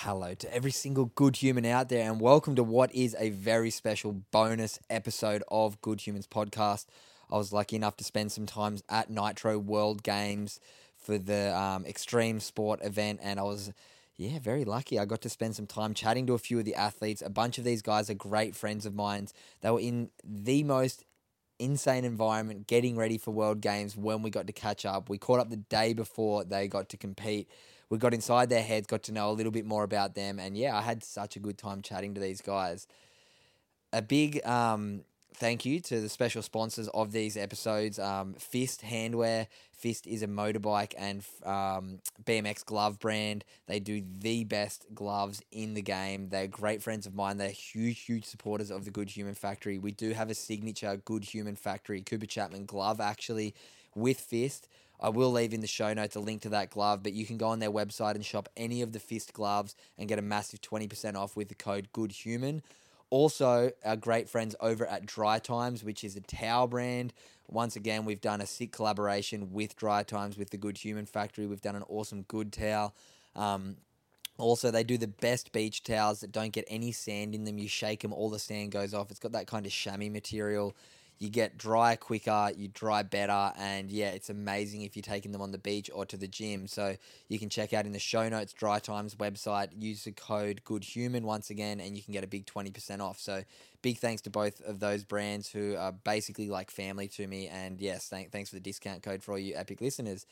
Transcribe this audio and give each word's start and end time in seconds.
Hello 0.00 0.34
to 0.34 0.54
every 0.54 0.72
single 0.72 1.06
good 1.06 1.36
human 1.36 1.64
out 1.64 1.88
there, 1.88 2.08
and 2.08 2.20
welcome 2.20 2.54
to 2.56 2.62
what 2.62 2.94
is 2.94 3.16
a 3.18 3.30
very 3.30 3.70
special 3.70 4.12
bonus 4.30 4.78
episode 4.90 5.42
of 5.48 5.80
Good 5.80 6.06
Humans 6.06 6.26
podcast. 6.26 6.84
I 7.30 7.38
was 7.38 7.50
lucky 7.50 7.76
enough 7.76 7.96
to 7.96 8.04
spend 8.04 8.30
some 8.30 8.44
time 8.44 8.76
at 8.90 9.08
Nitro 9.08 9.58
World 9.58 10.02
Games 10.02 10.60
for 10.98 11.16
the 11.16 11.56
um, 11.58 11.86
extreme 11.86 12.40
sport 12.40 12.80
event, 12.84 13.20
and 13.22 13.40
I 13.40 13.44
was, 13.44 13.72
yeah, 14.18 14.38
very 14.38 14.66
lucky. 14.66 14.98
I 14.98 15.06
got 15.06 15.22
to 15.22 15.30
spend 15.30 15.56
some 15.56 15.66
time 15.66 15.94
chatting 15.94 16.26
to 16.26 16.34
a 16.34 16.38
few 16.38 16.58
of 16.58 16.66
the 16.66 16.74
athletes. 16.74 17.22
A 17.22 17.30
bunch 17.30 17.56
of 17.56 17.64
these 17.64 17.80
guys 17.80 18.10
are 18.10 18.14
great 18.14 18.54
friends 18.54 18.84
of 18.84 18.94
mine. 18.94 19.28
They 19.62 19.70
were 19.70 19.80
in 19.80 20.10
the 20.22 20.62
most 20.62 21.04
insane 21.58 22.04
environment 22.04 22.66
getting 22.66 22.96
ready 22.96 23.16
for 23.16 23.30
World 23.30 23.62
Games 23.62 23.96
when 23.96 24.20
we 24.20 24.28
got 24.28 24.46
to 24.46 24.52
catch 24.52 24.84
up. 24.84 25.08
We 25.08 25.16
caught 25.16 25.40
up 25.40 25.48
the 25.48 25.56
day 25.56 25.94
before 25.94 26.44
they 26.44 26.68
got 26.68 26.90
to 26.90 26.98
compete. 26.98 27.48
We 27.88 27.98
got 27.98 28.14
inside 28.14 28.48
their 28.48 28.62
heads, 28.62 28.86
got 28.86 29.04
to 29.04 29.12
know 29.12 29.30
a 29.30 29.32
little 29.32 29.52
bit 29.52 29.64
more 29.64 29.84
about 29.84 30.14
them, 30.14 30.38
and 30.38 30.56
yeah, 30.56 30.76
I 30.76 30.82
had 30.82 31.04
such 31.04 31.36
a 31.36 31.38
good 31.38 31.58
time 31.58 31.82
chatting 31.82 32.14
to 32.14 32.20
these 32.20 32.40
guys. 32.40 32.86
A 33.92 34.02
big 34.02 34.44
um, 34.44 35.02
thank 35.36 35.64
you 35.66 35.80
to 35.80 36.00
the 36.00 36.08
special 36.08 36.42
sponsors 36.42 36.88
of 36.88 37.12
these 37.12 37.36
episodes 37.36 37.98
um, 37.98 38.34
Fist 38.34 38.82
Handwear. 38.82 39.46
Fist 39.72 40.06
is 40.06 40.22
a 40.22 40.26
motorbike 40.26 40.94
and 40.96 41.22
um, 41.44 41.98
BMX 42.24 42.64
glove 42.64 42.98
brand. 42.98 43.44
They 43.66 43.78
do 43.78 44.02
the 44.20 44.44
best 44.44 44.86
gloves 44.94 45.42
in 45.52 45.74
the 45.74 45.82
game. 45.82 46.30
They're 46.30 46.46
great 46.46 46.82
friends 46.82 47.06
of 47.06 47.14
mine. 47.14 47.36
They're 47.36 47.50
huge, 47.50 48.00
huge 48.00 48.24
supporters 48.24 48.70
of 48.70 48.86
the 48.86 48.90
Good 48.90 49.10
Human 49.10 49.34
Factory. 49.34 49.78
We 49.78 49.92
do 49.92 50.12
have 50.12 50.30
a 50.30 50.34
signature 50.34 50.96
Good 51.04 51.24
Human 51.24 51.56
Factory 51.56 52.00
Cooper 52.00 52.26
Chapman 52.26 52.64
glove 52.64 53.00
actually 53.00 53.54
with 53.94 54.18
Fist. 54.18 54.66
I 55.00 55.08
will 55.08 55.30
leave 55.30 55.52
in 55.52 55.60
the 55.60 55.66
show 55.66 55.92
notes 55.92 56.16
a 56.16 56.20
link 56.20 56.42
to 56.42 56.48
that 56.50 56.70
glove, 56.70 57.02
but 57.02 57.12
you 57.12 57.26
can 57.26 57.36
go 57.36 57.48
on 57.48 57.58
their 57.58 57.70
website 57.70 58.14
and 58.14 58.24
shop 58.24 58.48
any 58.56 58.82
of 58.82 58.92
the 58.92 59.00
Fist 59.00 59.32
gloves 59.32 59.74
and 59.98 60.08
get 60.08 60.18
a 60.18 60.22
massive 60.22 60.60
20% 60.60 61.14
off 61.14 61.36
with 61.36 61.48
the 61.48 61.54
code 61.54 61.88
GOODHUMAN. 61.92 62.62
Also, 63.10 63.70
our 63.84 63.96
great 63.96 64.28
friends 64.28 64.56
over 64.60 64.84
at 64.86 65.06
Dry 65.06 65.38
Times, 65.38 65.84
which 65.84 66.02
is 66.02 66.16
a 66.16 66.20
towel 66.20 66.66
brand. 66.66 67.12
Once 67.48 67.76
again, 67.76 68.04
we've 68.04 68.20
done 68.20 68.40
a 68.40 68.46
sick 68.46 68.72
collaboration 68.72 69.52
with 69.52 69.76
Dry 69.76 70.02
Times 70.02 70.36
with 70.36 70.50
the 70.50 70.56
Good 70.56 70.78
Human 70.78 71.06
Factory. 71.06 71.46
We've 71.46 71.60
done 71.60 71.76
an 71.76 71.84
awesome 71.88 72.22
good 72.22 72.52
towel. 72.52 72.94
Um, 73.36 73.76
also, 74.38 74.70
they 74.70 74.82
do 74.82 74.98
the 74.98 75.06
best 75.06 75.52
beach 75.52 75.82
towels 75.82 76.20
that 76.20 76.32
don't 76.32 76.52
get 76.52 76.64
any 76.68 76.90
sand 76.90 77.34
in 77.34 77.44
them. 77.44 77.58
You 77.58 77.68
shake 77.68 78.00
them, 78.00 78.12
all 78.12 78.28
the 78.28 78.38
sand 78.38 78.72
goes 78.72 78.92
off. 78.92 79.10
It's 79.10 79.20
got 79.20 79.32
that 79.32 79.46
kind 79.46 79.64
of 79.64 79.72
chamois 79.72 80.10
material. 80.10 80.74
You 81.18 81.30
get 81.30 81.56
dry 81.56 81.96
quicker, 81.96 82.50
you 82.54 82.68
dry 82.68 83.02
better, 83.02 83.52
and 83.58 83.90
yeah, 83.90 84.08
it's 84.10 84.28
amazing 84.28 84.82
if 84.82 84.96
you're 84.96 85.02
taking 85.02 85.32
them 85.32 85.40
on 85.40 85.50
the 85.50 85.58
beach 85.58 85.90
or 85.94 86.04
to 86.04 86.16
the 86.16 86.28
gym. 86.28 86.66
So 86.66 86.96
you 87.28 87.38
can 87.38 87.48
check 87.48 87.72
out 87.72 87.86
in 87.86 87.92
the 87.92 87.98
show 87.98 88.28
notes, 88.28 88.52
Dry 88.52 88.78
Times 88.78 89.14
website, 89.14 89.68
use 89.78 90.04
the 90.04 90.12
code 90.12 90.60
GoodHuman 90.66 91.22
once 91.22 91.48
again, 91.48 91.80
and 91.80 91.96
you 91.96 92.02
can 92.02 92.12
get 92.12 92.22
a 92.22 92.26
big 92.26 92.44
20% 92.44 93.00
off. 93.00 93.18
So 93.18 93.44
big 93.80 93.96
thanks 93.96 94.20
to 94.22 94.30
both 94.30 94.60
of 94.62 94.80
those 94.80 95.04
brands 95.04 95.48
who 95.48 95.74
are 95.76 95.92
basically 95.92 96.50
like 96.50 96.70
family 96.70 97.08
to 97.08 97.26
me. 97.26 97.48
And 97.48 97.80
yes, 97.80 98.10
th- 98.10 98.28
thanks 98.28 98.50
for 98.50 98.56
the 98.56 98.60
discount 98.60 99.02
code 99.02 99.22
for 99.22 99.32
all 99.32 99.38
you 99.38 99.54
Epic 99.56 99.80
listeners. 99.80 100.26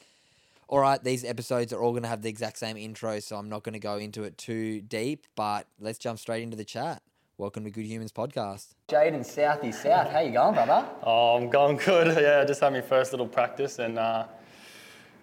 All 0.69 0.81
right, 0.81 1.03
these 1.03 1.25
episodes 1.25 1.73
are 1.73 1.83
all 1.83 1.93
going 1.93 2.05
to 2.05 2.09
have 2.09 2.23
the 2.23 2.29
exact 2.29 2.59
same 2.59 2.77
intro, 2.77 3.21
so 3.21 3.37
I'm 3.37 3.49
not 3.49 3.63
going 3.63 3.75
to 3.75 3.79
go 3.79 3.97
into 3.97 4.25
it 4.25 4.39
too 4.39 4.81
deep, 4.81 5.27
but 5.37 5.67
let's 5.79 5.99
jump 5.99 6.19
straight 6.19 6.43
into 6.43 6.57
the 6.57 6.65
chat. 6.65 7.03
Welcome 7.37 7.65
to 7.65 7.71
Good 7.73 7.87
Humans 7.87 8.13
podcast. 8.13 8.75
Jaden 8.87 9.23
Southie 9.23 9.75
South, 9.75 10.09
how 10.09 10.21
you 10.21 10.31
going, 10.31 10.55
brother? 10.55 10.89
Oh, 11.03 11.37
I'm 11.37 11.51
going 11.51 11.77
good. 11.79 12.17
Yeah, 12.23 12.45
just 12.45 12.61
had 12.61 12.73
my 12.73 12.81
first 12.81 13.13
little 13.13 13.27
practice, 13.27 13.81
and 13.81 13.99
uh, 13.99 14.27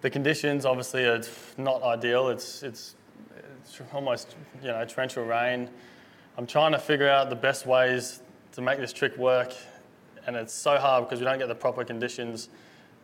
the 0.02 0.10
conditions 0.10 0.66
obviously 0.66 1.06
are 1.06 1.22
not 1.56 1.82
ideal. 1.82 2.28
It's 2.28 2.62
it's 2.62 2.96
it's 3.64 3.80
almost 3.94 4.36
you 4.60 4.68
know 4.68 4.84
torrential 4.84 5.24
rain. 5.24 5.70
I'm 6.36 6.46
trying 6.46 6.72
to 6.72 6.78
figure 6.78 7.08
out 7.08 7.30
the 7.30 7.36
best 7.36 7.64
ways 7.64 8.20
to 8.52 8.60
make 8.60 8.78
this 8.78 8.92
trick 8.92 9.16
work, 9.16 9.54
and 10.26 10.36
it's 10.36 10.52
so 10.52 10.76
hard 10.76 11.04
because 11.04 11.18
we 11.18 11.24
don't 11.24 11.38
get 11.38 11.48
the 11.48 11.54
proper 11.54 11.82
conditions 11.82 12.50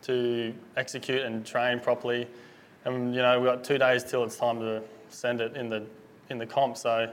to 0.03 0.53
execute 0.77 1.23
and 1.23 1.43
train 1.43 1.79
properly. 1.79 2.27
And 2.85 3.15
you 3.15 3.23
know 3.23 3.39
we've 3.39 3.49
got 3.49 3.63
two 3.63 3.79
days 3.79 4.03
till 4.03 4.23
it's 4.23 4.37
time 4.37 4.59
to 4.59 4.83
send 5.09 5.41
it 5.41 5.57
in 5.57 5.67
the 5.67 5.83
in 6.29 6.37
the 6.37 6.45
comp. 6.45 6.77
So 6.77 7.11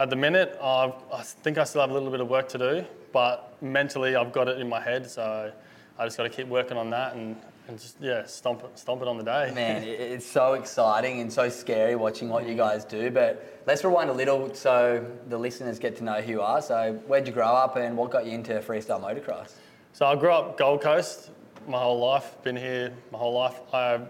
at 0.00 0.08
the 0.08 0.16
minute, 0.16 0.58
I've, 0.62 0.94
I 1.12 1.22
think 1.22 1.58
I 1.58 1.64
still 1.64 1.82
have 1.82 1.90
a 1.90 1.92
little 1.92 2.10
bit 2.10 2.20
of 2.20 2.28
work 2.28 2.48
to 2.50 2.58
do, 2.58 2.84
but 3.12 3.54
mentally 3.60 4.16
I've 4.16 4.32
got 4.32 4.48
it 4.48 4.58
in 4.58 4.66
my 4.66 4.80
head, 4.80 5.08
so 5.08 5.52
I 5.98 6.04
just 6.06 6.16
got 6.16 6.22
to 6.22 6.30
keep 6.30 6.48
working 6.48 6.78
on 6.78 6.88
that 6.88 7.14
and, 7.14 7.36
and 7.68 7.78
just 7.78 7.96
yeah, 8.00 8.24
stomp 8.24 8.64
it, 8.64 8.78
stomp 8.78 9.02
it 9.02 9.08
on 9.08 9.18
the 9.18 9.24
day. 9.24 9.52
Man, 9.54 9.82
it's 9.86 10.24
so 10.24 10.54
exciting 10.54 11.20
and 11.20 11.30
so 11.30 11.50
scary 11.50 11.96
watching 11.96 12.30
what 12.30 12.48
you 12.48 12.54
guys 12.54 12.86
do. 12.86 13.10
But 13.10 13.62
let's 13.66 13.84
rewind 13.84 14.08
a 14.08 14.14
little 14.14 14.54
so 14.54 15.04
the 15.28 15.36
listeners 15.36 15.78
get 15.78 15.96
to 15.98 16.04
know 16.04 16.22
who 16.22 16.32
you 16.32 16.40
are. 16.40 16.62
So, 16.62 16.98
where'd 17.06 17.26
you 17.26 17.34
grow 17.34 17.48
up 17.48 17.76
and 17.76 17.94
what 17.94 18.10
got 18.10 18.24
you 18.24 18.32
into 18.32 18.54
freestyle 18.60 19.02
motocross? 19.02 19.52
So 19.92 20.06
I 20.06 20.16
grew 20.16 20.32
up 20.32 20.56
Gold 20.56 20.80
Coast 20.80 21.30
my 21.68 21.78
whole 21.78 21.98
life. 21.98 22.42
Been 22.42 22.56
here 22.56 22.90
my 23.12 23.18
whole 23.18 23.34
life. 23.34 23.60
I 23.74 24.00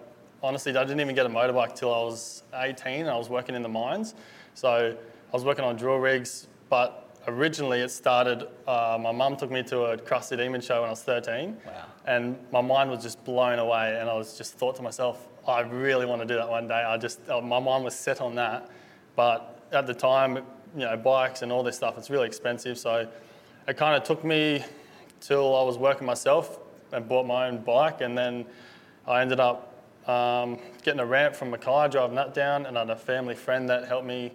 honestly 0.40 0.76
I 0.76 0.84
didn't 0.84 1.00
even 1.00 1.16
get 1.16 1.26
a 1.26 1.30
motorbike 1.30 1.74
till 1.74 1.92
I 1.92 1.98
was 1.98 2.44
18. 2.54 3.08
I 3.08 3.16
was 3.16 3.28
working 3.28 3.56
in 3.56 3.62
the 3.64 3.68
mines, 3.68 4.14
so 4.54 4.96
I 5.32 5.36
was 5.36 5.44
working 5.44 5.64
on 5.64 5.76
drill 5.76 5.98
rigs, 5.98 6.48
but 6.68 7.16
originally 7.28 7.78
it 7.78 7.92
started. 7.92 8.48
Uh, 8.66 8.98
my 9.00 9.12
mum 9.12 9.36
took 9.36 9.48
me 9.48 9.62
to 9.62 9.82
a 9.82 9.96
Crusty 9.96 10.36
Demon 10.36 10.60
show 10.60 10.80
when 10.80 10.88
I 10.88 10.90
was 10.90 11.04
13. 11.04 11.56
Wow. 11.64 11.84
And 12.06 12.36
my 12.50 12.60
mind 12.60 12.90
was 12.90 13.00
just 13.00 13.24
blown 13.24 13.60
away, 13.60 13.96
and 14.00 14.10
I 14.10 14.14
was 14.14 14.36
just 14.36 14.54
thought 14.54 14.74
to 14.76 14.82
myself, 14.82 15.28
I 15.46 15.60
really 15.60 16.04
want 16.04 16.20
to 16.20 16.26
do 16.26 16.34
that 16.34 16.48
one 16.48 16.66
day. 16.66 16.82
I 16.82 16.96
just, 16.96 17.20
uh, 17.30 17.40
my 17.40 17.60
mind 17.60 17.84
was 17.84 17.94
set 17.94 18.20
on 18.20 18.34
that. 18.34 18.68
But 19.14 19.60
at 19.70 19.86
the 19.86 19.94
time, 19.94 20.38
you 20.74 20.80
know, 20.80 20.96
bikes 20.96 21.42
and 21.42 21.52
all 21.52 21.62
this 21.62 21.76
stuff, 21.76 21.96
it's 21.96 22.10
really 22.10 22.26
expensive. 22.26 22.76
So 22.76 23.08
it 23.68 23.76
kind 23.76 23.94
of 23.94 24.02
took 24.02 24.24
me 24.24 24.64
till 25.20 25.56
I 25.56 25.62
was 25.62 25.78
working 25.78 26.08
myself 26.08 26.58
and 26.90 27.08
bought 27.08 27.24
my 27.24 27.46
own 27.46 27.58
bike, 27.58 28.00
and 28.00 28.18
then 28.18 28.46
I 29.06 29.22
ended 29.22 29.38
up 29.38 29.72
um, 30.08 30.58
getting 30.82 30.98
a 30.98 31.06
ramp 31.06 31.36
from 31.36 31.52
Mackay, 31.52 31.88
driving 31.90 32.16
that 32.16 32.34
down, 32.34 32.66
and 32.66 32.76
I 32.76 32.80
had 32.80 32.90
a 32.90 32.96
family 32.96 33.36
friend 33.36 33.68
that 33.68 33.86
helped 33.86 34.06
me 34.08 34.32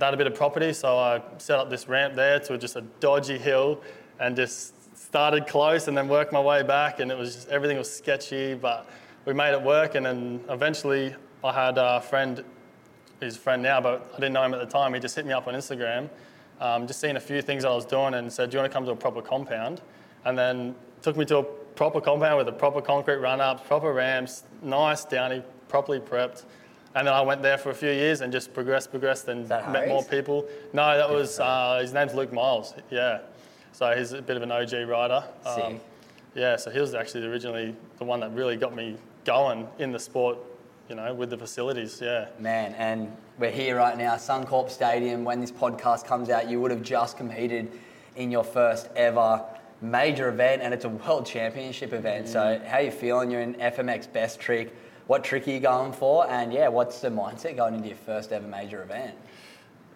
that 0.00 0.14
a 0.14 0.16
bit 0.16 0.26
of 0.26 0.34
property, 0.34 0.72
so 0.72 0.96
I 0.98 1.20
set 1.36 1.58
up 1.58 1.68
this 1.68 1.86
ramp 1.86 2.14
there 2.14 2.40
to 2.40 2.56
just 2.56 2.76
a 2.76 2.80
dodgy 3.00 3.36
hill 3.36 3.82
and 4.18 4.34
just 4.34 4.74
started 4.96 5.46
close 5.46 5.88
and 5.88 5.96
then 5.96 6.08
worked 6.08 6.32
my 6.32 6.40
way 6.40 6.62
back 6.62 7.00
and 7.00 7.10
it 7.10 7.18
was 7.18 7.34
just, 7.34 7.48
everything 7.48 7.76
was 7.76 7.92
sketchy, 7.92 8.54
but 8.54 8.88
we 9.26 9.34
made 9.34 9.52
it 9.52 9.60
work 9.60 9.94
and 9.94 10.06
then 10.06 10.40
eventually 10.48 11.14
I 11.44 11.52
had 11.52 11.76
a 11.76 12.00
friend, 12.00 12.42
he's 13.20 13.36
a 13.36 13.38
friend 13.38 13.62
now, 13.62 13.80
but 13.82 14.10
I 14.14 14.16
didn't 14.16 14.32
know 14.32 14.42
him 14.42 14.54
at 14.54 14.60
the 14.60 14.66
time, 14.66 14.94
he 14.94 15.00
just 15.00 15.14
hit 15.14 15.26
me 15.26 15.32
up 15.34 15.46
on 15.46 15.54
Instagram, 15.54 16.08
um, 16.60 16.86
just 16.86 16.98
seeing 16.98 17.16
a 17.16 17.20
few 17.20 17.42
things 17.42 17.64
I 17.64 17.74
was 17.74 17.84
doing 17.84 18.14
and 18.14 18.32
said, 18.32 18.48
do 18.48 18.56
you 18.56 18.60
want 18.62 18.72
to 18.72 18.74
come 18.74 18.86
to 18.86 18.92
a 18.92 18.96
proper 18.96 19.20
compound? 19.20 19.82
And 20.24 20.38
then 20.38 20.74
took 21.02 21.18
me 21.18 21.26
to 21.26 21.38
a 21.38 21.42
proper 21.42 22.00
compound 22.00 22.38
with 22.38 22.48
a 22.48 22.52
proper 22.52 22.80
concrete 22.80 23.16
run-up, 23.16 23.66
proper 23.66 23.92
ramps, 23.92 24.44
nice 24.62 25.04
downy, 25.04 25.42
properly 25.68 26.00
prepped. 26.00 26.44
And 26.94 27.06
then 27.06 27.14
I 27.14 27.22
went 27.22 27.42
there 27.42 27.56
for 27.56 27.70
a 27.70 27.74
few 27.74 27.90
years 27.90 28.20
and 28.20 28.32
just 28.32 28.52
progressed, 28.52 28.90
progressed, 28.90 29.28
and 29.28 29.48
met 29.48 29.64
Harry's? 29.64 29.88
more 29.88 30.04
people. 30.04 30.46
No, 30.72 30.96
that 30.96 31.08
was 31.08 31.40
uh, 31.40 31.78
his 31.80 31.92
name's 31.92 32.14
Luke 32.14 32.32
Miles. 32.32 32.74
Yeah, 32.90 33.20
so 33.72 33.96
he's 33.96 34.12
a 34.12 34.20
bit 34.20 34.36
of 34.36 34.42
an 34.42 34.52
OG 34.52 34.72
rider. 34.86 35.24
Um, 35.46 35.80
yeah, 36.34 36.56
so 36.56 36.70
he 36.70 36.80
was 36.80 36.94
actually 36.94 37.26
originally 37.26 37.74
the 37.98 38.04
one 38.04 38.20
that 38.20 38.32
really 38.32 38.56
got 38.56 38.74
me 38.74 38.96
going 39.24 39.66
in 39.78 39.92
the 39.92 39.98
sport. 39.98 40.38
You 40.88 40.96
know, 40.96 41.14
with 41.14 41.30
the 41.30 41.38
facilities. 41.38 42.00
Yeah. 42.02 42.26
Man, 42.38 42.74
and 42.74 43.16
we're 43.38 43.52
here 43.52 43.76
right 43.76 43.96
now, 43.96 44.16
Suncorp 44.16 44.68
Stadium. 44.68 45.24
When 45.24 45.40
this 45.40 45.52
podcast 45.52 46.04
comes 46.04 46.28
out, 46.28 46.50
you 46.50 46.60
would 46.60 46.70
have 46.70 46.82
just 46.82 47.16
competed 47.16 47.70
in 48.16 48.30
your 48.30 48.44
first 48.44 48.90
ever 48.94 49.42
major 49.82 50.28
event, 50.28 50.62
and 50.62 50.72
it's 50.74 50.84
a 50.84 50.88
world 50.88 51.24
championship 51.24 51.92
event. 51.92 52.28
So, 52.28 52.60
how 52.66 52.78
you 52.78 52.90
feeling? 52.90 53.30
You're 53.30 53.40
in 53.40 53.54
FMX 53.54 54.12
Best 54.12 54.38
Trick. 54.40 54.74
What 55.06 55.24
trick 55.24 55.46
are 55.48 55.50
you 55.50 55.60
going 55.60 55.92
for? 55.92 56.28
And 56.30 56.52
yeah, 56.52 56.68
what's 56.68 57.00
the 57.00 57.08
mindset 57.08 57.56
going 57.56 57.74
into 57.74 57.88
your 57.88 57.96
first 57.96 58.32
ever 58.32 58.46
major 58.46 58.82
event? 58.82 59.14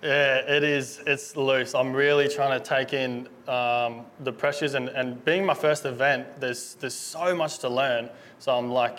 Yeah, 0.02 0.36
it 0.38 0.62
is. 0.62 1.00
It's 1.06 1.36
loose. 1.36 1.74
I'm 1.74 1.92
really 1.92 2.28
trying 2.28 2.58
to 2.58 2.64
take 2.64 2.92
in 2.92 3.28
um, 3.48 4.04
the 4.20 4.32
pressures 4.32 4.74
and, 4.74 4.88
and 4.90 5.24
being 5.24 5.44
my 5.44 5.54
first 5.54 5.84
event. 5.86 6.26
There's 6.38 6.74
there's 6.74 6.94
so 6.94 7.34
much 7.34 7.58
to 7.60 7.68
learn. 7.68 8.10
So 8.38 8.56
I'm 8.56 8.70
like, 8.70 8.98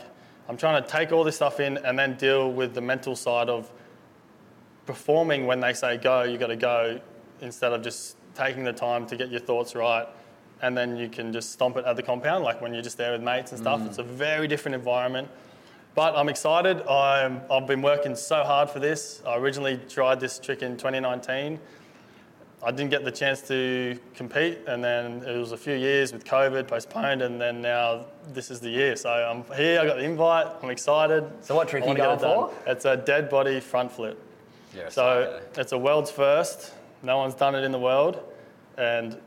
I'm 0.50 0.57
trying 0.57 0.81
to 0.81 0.89
take 0.89 1.12
all 1.12 1.24
this 1.24 1.36
stuff 1.36 1.59
in 1.59 1.77
and 1.77 2.00
then 2.00 2.15
deal 2.15 2.51
with 2.51 2.74
the 2.74 2.81
mental 2.81 3.15
side 3.15 3.50
of 3.50 3.69
performing 4.86 5.45
when 5.45 5.59
they 5.59 5.74
say 5.74 5.98
go, 5.98 6.24
you 6.24 6.38
got 6.38 6.48
to 6.48 6.56
go, 6.56 7.00
instead 7.42 7.74
of 7.74 7.83
just 7.83 8.15
taking 8.33 8.63
the 8.63 8.74
time 8.74 9.06
to 9.07 9.15
get 9.18 9.30
your 9.30 9.42
thoughts 9.42 9.75
right, 9.75 10.07
and 10.62 10.75
then 10.75 10.98
you 10.98 11.09
can 11.09 11.31
just 11.31 11.51
stomp 11.51 11.77
it 11.77 11.86
at 11.86 11.95
the 11.95 12.04
compound, 12.04 12.44
like 12.44 12.62
when 12.62 12.74
you're 12.74 12.81
just 12.81 12.98
there 12.98 13.12
with 13.12 13.21
mates 13.21 13.51
and 13.51 13.62
stuff. 13.62 13.81
It's 13.86 13.98
a 14.00 14.04
very 14.04 14.48
different 14.48 14.75
environment. 14.75 15.27
But 15.98 16.16
I'm 16.16 16.30
excited. 16.30 16.88
I'm, 16.88 17.42
I've 17.50 17.66
been 17.66 17.82
working 17.82 18.16
so 18.16 18.44
hard 18.44 18.70
for 18.70 18.78
this. 18.78 19.24
I 19.26 19.36
originally 19.38 19.80
tried 19.90 20.20
this 20.20 20.38
trick 20.38 20.62
in 20.62 20.78
2019. 20.78 21.60
I 22.62 22.70
didn't 22.72 22.92
get 22.92 23.04
the 23.04 23.12
chance 23.12 23.42
to 23.48 23.98
compete, 24.14 24.60
and 24.68 24.84
then 24.84 25.24
it 25.24 25.36
was 25.36 25.54
a 25.54 25.58
few 25.58 25.74
years 25.74 26.14
with 26.14 26.24
COVID 26.24 26.68
postponed, 26.68 27.24
and 27.24 27.42
then 27.42 27.64
now 27.64 28.06
this 28.32 28.52
is 28.52 28.60
the 28.60 28.70
year. 28.70 28.96
So 28.96 29.10
I'm 29.10 29.44
here. 29.58 29.80
I 29.80 29.88
got 29.88 29.98
the 29.98 30.04
invite. 30.04 30.46
I'm 30.62 30.70
excited. 30.70 31.24
So 31.42 31.56
what 31.56 31.68
trick 31.68 31.84
I 31.84 31.88
you 31.88 31.96
going 31.96 32.20
it 32.20 32.22
done. 32.22 32.52
It's 32.68 32.86
a 32.86 32.96
dead 32.96 33.28
body 33.28 33.60
front 33.60 33.92
flip. 33.92 34.22
Yeah, 34.76 34.90
So 34.90 35.42
it's 35.56 35.72
a 35.72 35.78
world's 35.80 36.12
first. 36.12 36.74
No 37.02 37.18
one's 37.18 37.34
done 37.34 37.56
it 37.56 37.64
in 37.64 37.72
the 37.72 37.80
world, 37.80 38.24
and 38.78 39.20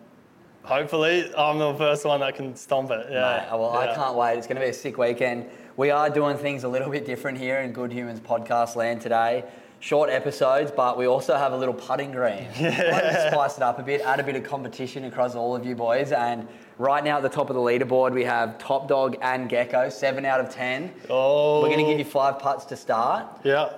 hopefully 0.62 1.32
I'm 1.36 1.58
the 1.58 1.74
first 1.74 2.04
one 2.04 2.20
that 2.20 2.36
can 2.36 2.54
stomp 2.54 2.92
it. 2.92 3.08
Yeah. 3.10 3.48
Mate, 3.50 3.58
well, 3.58 3.76
I 3.76 3.92
can't 3.92 4.14
wait. 4.14 4.38
It's 4.38 4.46
going 4.46 4.56
to 4.56 4.62
be 4.62 4.70
a 4.70 4.72
sick 4.72 4.98
weekend. 4.98 5.46
We 5.80 5.88
are 5.90 6.10
doing 6.10 6.36
things 6.36 6.64
a 6.64 6.68
little 6.68 6.90
bit 6.90 7.06
different 7.06 7.38
here 7.38 7.60
in 7.60 7.72
Good 7.72 7.90
Humans 7.90 8.20
podcast 8.20 8.76
land 8.76 9.00
today. 9.00 9.44
Short 9.78 10.10
episodes, 10.10 10.70
but 10.70 10.98
we 10.98 11.06
also 11.06 11.38
have 11.38 11.54
a 11.54 11.56
little 11.56 11.72
putting 11.72 12.12
green. 12.12 12.46
Yeah. 12.60 13.30
To 13.30 13.30
spice 13.32 13.56
it 13.56 13.62
up 13.62 13.78
a 13.78 13.82
bit, 13.82 14.02
add 14.02 14.20
a 14.20 14.22
bit 14.22 14.36
of 14.36 14.42
competition 14.42 15.04
across 15.04 15.34
all 15.34 15.56
of 15.56 15.64
you 15.64 15.74
boys. 15.74 16.12
And 16.12 16.46
right 16.76 17.02
now 17.02 17.16
at 17.16 17.22
the 17.22 17.30
top 17.30 17.48
of 17.48 17.56
the 17.56 17.62
leaderboard, 17.62 18.12
we 18.12 18.24
have 18.24 18.58
Top 18.58 18.88
Dog 18.88 19.16
and 19.22 19.48
Gecko, 19.48 19.88
seven 19.88 20.26
out 20.26 20.38
of 20.38 20.50
ten. 20.50 20.92
Oh. 21.08 21.62
We're 21.62 21.68
going 21.68 21.82
to 21.82 21.90
give 21.90 21.98
you 21.98 22.04
five 22.04 22.38
putts 22.38 22.66
to 22.66 22.76
start. 22.76 23.26
Yeah. 23.42 23.70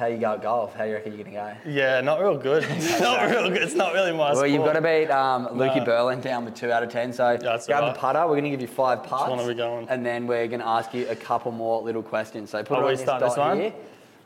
How 0.00 0.06
you 0.06 0.16
go 0.16 0.32
at 0.32 0.40
golf? 0.40 0.74
How 0.74 0.84
you 0.84 0.94
reckon 0.94 1.12
you're 1.12 1.24
going 1.24 1.34
to 1.36 1.58
go? 1.64 1.70
Yeah, 1.70 2.00
not 2.00 2.20
real 2.22 2.38
good. 2.38 2.64
It's 2.66 2.98
not 3.02 3.28
real 3.30 3.50
good. 3.50 3.60
It's 3.62 3.74
not 3.74 3.92
really 3.92 4.12
my 4.12 4.18
Well, 4.30 4.36
sport. 4.36 4.48
you've 4.50 4.64
got 4.64 4.72
to 4.72 4.80
beat 4.80 5.10
um, 5.10 5.48
Lukey 5.48 5.76
No. 5.76 5.84
Berlin 5.84 6.22
down 6.22 6.46
with 6.46 6.54
two 6.54 6.72
out 6.72 6.82
of 6.82 6.88
ten. 6.88 7.12
So 7.12 7.36
That's 7.38 7.66
grab 7.66 7.80
alright. 7.82 7.94
the 7.94 8.00
putter. 8.00 8.20
We're 8.20 8.28
going 8.40 8.44
to 8.44 8.50
give 8.50 8.62
you 8.62 8.66
five 8.66 9.04
putts. 9.04 9.28
one 9.28 9.38
are 9.38 9.46
we 9.46 9.52
going? 9.52 9.90
And 9.90 10.04
then 10.04 10.26
we're 10.26 10.48
going 10.48 10.60
to 10.60 10.66
ask 10.66 10.94
you 10.94 11.06
a 11.10 11.14
couple 11.14 11.52
more 11.52 11.82
little 11.82 12.02
questions. 12.02 12.48
So 12.48 12.64
put 12.64 12.78
Oh, 12.78 12.80
it 12.80 12.84
on 12.84 12.88
we 12.88 12.96
this 12.96 13.04
dot 13.04 13.20
this 13.20 13.36
one? 13.36 13.60
here. 13.60 13.74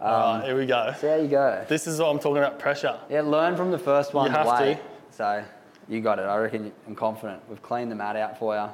Right, 0.01 0.43
here 0.45 0.57
we 0.57 0.67
go. 0.67 0.95
See 0.97 1.09
how 1.09 1.17
you 1.17 1.27
go. 1.27 1.65
This 1.69 1.89
is 1.89 1.99
what 1.99 2.07
I'm 2.11 2.21
talking 2.21 2.39
about 2.39 2.61
pressure. 2.61 2.97
Yeah, 3.11 3.23
learn 3.23 3.57
from 3.57 3.73
the 3.73 3.79
first 3.79 4.15
one. 4.15 4.31
You 4.31 4.37
have 4.37 4.47
way. 4.47 4.75
to. 4.75 4.81
So 5.17 5.45
you 5.89 6.01
got 6.01 6.21
it. 6.21 6.23
I 6.23 6.37
reckon 6.39 6.71
I'm 6.87 6.95
confident. 6.95 7.43
We've 7.49 7.61
cleaned 7.63 7.91
the 7.91 7.97
mat 7.97 8.15
out 8.15 8.39
for 8.39 8.55
you. 8.55 8.69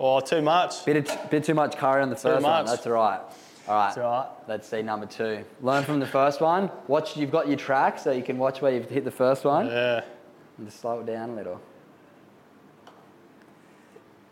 Oh, 0.00 0.18
too 0.18 0.42
much. 0.42 0.84
Bit, 0.84 1.08
of, 1.08 1.30
bit 1.30 1.44
too 1.44 1.54
much 1.54 1.76
curry 1.76 2.02
on 2.02 2.10
the 2.10 2.16
first 2.16 2.42
one. 2.42 2.64
much. 2.64 2.66
That's 2.66 2.86
all 2.88 2.92
right. 2.94 3.20
All 3.68 3.74
right. 3.76 3.88
It's 3.88 3.98
all 3.98 4.10
right. 4.10 4.28
Let's 4.48 4.68
see 4.68 4.82
number 4.82 5.06
two. 5.06 5.44
Learn 5.60 5.84
from 5.84 6.00
the 6.00 6.06
first 6.06 6.40
one. 6.40 6.70
Watch. 6.86 7.16
You've 7.16 7.30
got 7.30 7.48
your 7.48 7.56
track, 7.58 7.98
so 7.98 8.10
you 8.12 8.22
can 8.22 8.38
watch 8.38 8.62
where 8.62 8.72
you've 8.72 8.88
hit 8.88 9.04
the 9.04 9.10
first 9.10 9.44
one. 9.44 9.66
Yeah. 9.66 10.02
And 10.56 10.66
just 10.66 10.80
slow 10.80 11.00
it 11.00 11.06
down 11.06 11.30
a 11.30 11.34
little. 11.34 11.60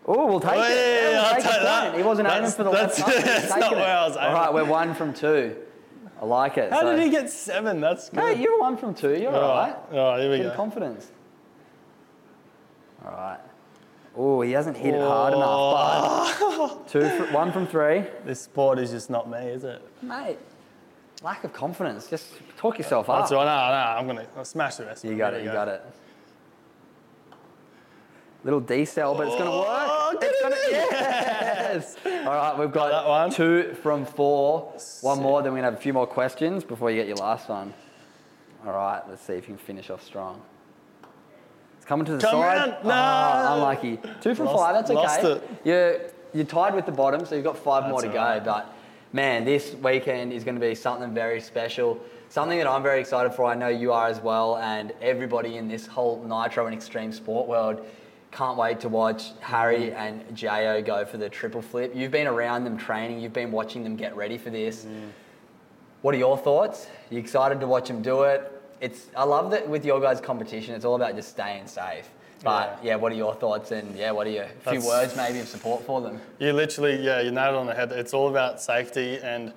Oh, 0.09 0.27
we'll 0.27 0.41
take 0.41 0.53
Oh, 0.53 0.63
it. 0.63 0.71
yeah, 0.71 1.09
we'll 1.11 1.21
I'll 1.21 1.35
take 1.35 1.43
take 1.45 1.63
that. 1.63 1.97
He 1.97 2.03
wasn't 2.03 2.29
aiming 2.29 2.51
for 2.51 2.63
the 2.65 2.71
left 2.71 2.97
that's-. 2.97 3.25
That's 3.25 3.57
not 3.57 3.73
where 3.73 3.81
it. 3.81 3.85
I 3.85 4.07
was 4.07 4.17
aiming. 4.17 4.33
right, 4.33 4.55
we're 4.55 4.65
one 4.65 4.95
from 4.95 5.13
two. 5.13 5.57
I 6.21 6.25
like 6.25 6.57
it. 6.59 6.73
How 6.73 6.81
so- 6.83 6.97
did 6.97 7.03
he 7.05 7.11
get 7.11 7.29
seven? 7.29 7.81
That's 7.81 8.09
good. 8.09 8.17
No, 8.19 8.29
you're 8.29 8.59
one 8.61 8.77
from 8.77 8.95
two. 8.95 9.15
You're 9.19 9.35
all 9.35 9.41
all 9.43 9.57
right. 9.59 9.77
right. 9.91 9.99
All 9.99 10.11
right, 10.13 10.21
here 10.21 10.31
we 10.31 10.37
Good 10.39 10.51
go. 10.51 10.57
confidence. 10.57 11.11
All 13.05 13.11
right. 13.11 13.39
Oh, 14.17 14.41
he 14.41 14.53
hasn't 14.53 14.77
hit 14.79 14.95
it 14.95 15.01
hard 15.01 15.35
enough, 15.35 16.41
but 16.41 16.89
two, 16.89 17.07
one 17.35 17.53
from 17.53 17.67
three. 17.67 18.05
This 18.25 18.41
sport 18.41 18.79
is 18.79 18.91
just 18.91 19.11
not 19.11 19.29
me, 19.29 19.39
is 19.39 19.65
it? 19.65 19.87
Mate, 20.03 20.39
lack 21.23 21.45
of 21.45 21.53
confidence. 21.53 22.09
Just 22.09 22.29
talk 22.57 22.79
yourself 22.79 23.11
up. 23.11 23.21
That's 23.21 23.33
right. 23.33 23.45
No, 23.45 23.45
no, 23.45 23.99
I'm 23.99 24.07
gonna 24.07 24.27
I'll 24.37 24.45
smash 24.45 24.77
the 24.77 24.87
rest. 24.87 25.05
You 25.05 25.17
got 25.17 25.35
it. 25.35 25.45
You 25.45 25.53
got 25.53 25.69
it. 25.69 25.85
Little 28.43 28.61
D 28.61 28.85
cell, 28.85 29.15
but 29.15 29.27
it's 29.27 29.37
gonna 29.37 29.51
oh, 29.51 29.59
work. 29.59 29.69
Oh, 29.69 30.19
It's 30.23 30.41
gonna, 30.41 30.55
in. 30.55 30.73
yes. 30.73 31.97
All 32.27 32.35
right, 32.35 32.57
we've 32.59 32.73
got 32.73 32.91
that 32.91 33.07
one. 33.09 33.31
two 33.31 33.75
from 33.83 34.07
four. 34.07 34.73
One 35.03 35.21
more. 35.21 35.43
Then 35.43 35.53
we're 35.53 35.59
gonna 35.59 35.73
have 35.73 35.79
a 35.81 35.83
few 35.83 35.93
more 35.93 36.07
questions 36.07 36.65
before 36.65 36.91
you 36.91 36.97
get 36.97 37.07
your 37.07 37.17
last 37.17 37.49
one. 37.49 37.75
All 38.65 38.73
right, 38.73 39.03
let's 39.09 39.23
see 39.23 39.35
if 39.35 39.49
you 39.49 39.57
can 39.57 39.59
finish 39.59 39.91
off 39.91 40.03
strong. 40.03 40.41
Coming 41.87 42.05
to 42.07 42.13
the 42.13 42.19
Come 42.19 42.41
side. 42.41 42.57
around. 42.57 42.71
No. 42.85 42.91
Ah, 42.93 43.55
unlucky. 43.55 43.99
Two 44.21 44.35
from 44.35 44.47
Lost- 44.47 44.59
five. 44.59 44.75
That's 44.75 44.91
okay. 44.91 45.41
You're 45.65 46.01
you're 46.35 46.45
tied 46.45 46.75
with 46.75 46.85
the 46.87 46.93
bottom, 46.93 47.25
so 47.25 47.35
you've 47.35 47.45
got 47.45 47.57
five 47.57 47.89
more 47.89 48.03
to 48.03 48.09
That's 48.09 48.41
go. 48.41 48.45
But 48.53 48.73
man, 49.13 49.45
this 49.45 49.75
weekend 49.75 50.33
is 50.33 50.45
going 50.45 50.57
to 50.57 50.61
be 50.61 50.75
something 50.75 51.15
very 51.15 51.41
special. 51.41 51.99
Something 52.29 52.59
that 52.59 52.67
I'm 52.67 52.83
very 52.83 53.01
excited 53.01 53.33
for. 53.33 53.45
I 53.45 53.55
know 53.55 53.69
you 53.69 53.93
are 53.93 54.09
as 54.09 54.21
well, 54.21 54.57
and 54.59 54.93
everybody 55.01 55.57
in 55.57 55.69
this 55.69 55.87
whole 55.87 56.23
nitro 56.25 56.67
and 56.67 56.75
extreme 56.75 57.13
sport 57.13 57.47
world 57.47 57.87
can't 58.33 58.59
wait 58.59 58.81
to 58.81 58.89
watch 58.89 59.31
Harry 59.41 59.93
and 59.95 60.23
Jo 60.37 60.83
go 60.83 61.05
for 61.05 61.17
the 61.19 61.29
triple 61.29 61.63
flip. 61.63 61.93
You've 61.95 62.11
been 62.11 62.27
around 62.27 62.65
them 62.65 62.77
training. 62.77 63.21
You've 63.21 63.33
been 63.33 63.53
watching 63.53 63.85
them 63.85 63.95
get 63.97 64.15
ready 64.17 64.37
for 64.37 64.51
this. 64.51 64.85
Mm. 64.85 65.11
What 66.03 66.15
are 66.15 66.19
your 66.19 66.37
thoughts? 66.37 66.89
You 67.11 67.19
excited 67.19 67.61
to 67.61 67.67
watch 67.67 67.89
them 67.89 68.03
do 68.03 68.23
it? 68.25 68.53
It's 68.81 69.07
I 69.17 69.25
love 69.25 69.51
that 69.51 69.69
with 69.69 69.85
your 69.85 70.01
guys' 70.01 70.21
competition. 70.21 70.75
It's 70.75 70.85
all 70.85 70.97
about 70.97 71.15
just 71.17 71.31
staying 71.31 71.67
safe. 71.67 72.09
But 72.43 72.79
yeah, 72.83 72.97
what 72.97 73.13
are 73.13 73.17
your 73.17 73.35
thoughts? 73.35 73.73
And 73.73 73.97
yeah, 73.97 74.11
what 74.11 74.27
are 74.27 74.31
your 74.31 74.47
a 74.67 74.71
few 74.71 74.87
words 74.87 75.17
maybe 75.17 75.41
of 75.41 75.49
support 75.49 75.83
for 75.85 76.01
them? 76.01 76.21
You 76.39 76.53
literally, 76.53 76.97
yeah, 76.97 77.21
you 77.21 77.31
nailed 77.31 77.55
it 77.55 77.59
on 77.59 77.67
the 77.67 77.75
head. 77.75 77.93
It's 77.93 78.13
all 78.13 78.29
about 78.29 78.61
safety 78.61 79.19
and 79.23 79.53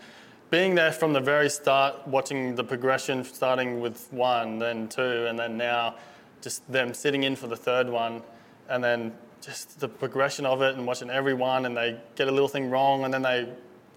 being 0.50 0.74
there 0.76 0.92
from 0.92 1.14
the 1.14 1.20
very 1.20 1.50
start, 1.50 2.08
watching 2.08 2.56
the 2.56 2.64
progression, 2.64 3.24
starting 3.24 3.82
with 3.82 4.08
one, 4.12 4.58
then 4.58 4.88
two, 4.88 5.28
and 5.28 5.38
then 5.38 5.58
now 5.58 5.96
just 6.42 6.70
them 6.72 6.94
sitting 6.94 7.24
in 7.24 7.36
for 7.36 7.48
the 7.48 7.56
third 7.56 7.88
one, 7.90 8.24
and 8.70 8.84
then 8.84 9.14
just 9.42 9.80
the 9.80 9.88
progression 9.88 10.46
of 10.46 10.62
it 10.62 10.76
and 10.76 10.86
watching 10.86 11.10
everyone 11.10 11.66
and 11.66 11.76
they 11.78 11.98
get 12.16 12.28
a 12.28 12.32
little 12.32 12.48
thing 12.48 12.70
wrong, 12.70 13.04
and 13.04 13.14
then 13.14 13.22
they 13.22 13.48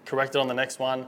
correct 0.05 0.35
it 0.35 0.39
on 0.39 0.47
the 0.47 0.53
next 0.53 0.77
one. 0.77 1.07